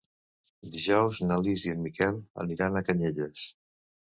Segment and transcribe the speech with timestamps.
[0.75, 3.47] Dijous na Lis i en Miquel aniran a Canyelles.